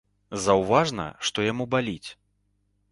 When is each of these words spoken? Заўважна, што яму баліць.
Заўважна, 0.45 1.05
што 1.29 1.47
яму 1.51 1.69
баліць. 1.77 2.09